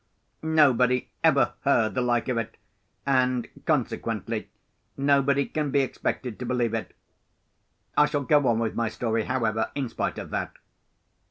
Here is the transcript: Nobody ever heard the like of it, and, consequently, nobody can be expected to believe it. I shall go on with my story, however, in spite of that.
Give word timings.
Nobody 0.41 1.11
ever 1.23 1.53
heard 1.61 1.93
the 1.93 2.01
like 2.01 2.27
of 2.27 2.39
it, 2.39 2.57
and, 3.05 3.47
consequently, 3.67 4.49
nobody 4.97 5.45
can 5.45 5.69
be 5.69 5.81
expected 5.81 6.39
to 6.39 6.45
believe 6.47 6.73
it. 6.73 6.95
I 7.95 8.07
shall 8.07 8.23
go 8.23 8.47
on 8.47 8.57
with 8.57 8.73
my 8.73 8.89
story, 8.89 9.25
however, 9.25 9.69
in 9.75 9.89
spite 9.89 10.17
of 10.17 10.31
that. 10.31 10.53